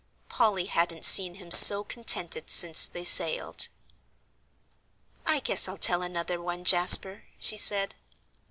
Polly 0.29 0.65
hadn't 0.65 1.05
seen 1.05 1.35
him 1.35 1.51
so 1.51 1.83
contented 1.83 2.49
since 2.49 2.87
they 2.87 3.03
sailed. 3.03 3.67
"I 5.27 5.41
guess 5.41 5.67
I'll 5.67 5.77
tell 5.77 6.01
another 6.01 6.41
one, 6.41 6.63
Jasper," 6.63 7.25
she 7.37 7.55
said. 7.55 7.93